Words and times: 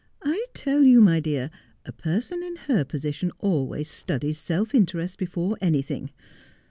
'I 0.23 0.43
tell 0.55 0.81
you, 0.81 0.99
my 0.99 1.19
dear, 1.19 1.51
a 1.85 1.91
person 1.91 2.41
in 2.41 2.55
her 2.65 2.83
position 2.83 3.31
always 3.37 3.87
studies 3.87 4.39
self 4.39 4.73
interest 4.73 5.19
before 5.19 5.55
any 5.61 5.83
thing. 5.83 6.09